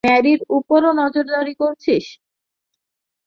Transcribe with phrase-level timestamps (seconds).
[0.03, 2.05] ম্যারির উপর ও নজরদারি করছিস?